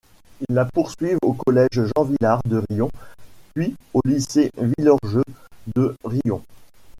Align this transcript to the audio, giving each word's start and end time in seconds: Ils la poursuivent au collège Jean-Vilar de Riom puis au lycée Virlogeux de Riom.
Ils 0.49 0.55
la 0.55 0.65
poursuivent 0.65 1.19
au 1.21 1.33
collège 1.33 1.69
Jean-Vilar 1.95 2.41
de 2.45 2.63
Riom 2.71 2.89
puis 3.53 3.75
au 3.93 3.99
lycée 4.03 4.49
Virlogeux 4.57 5.21
de 5.75 5.95
Riom. 6.03 6.41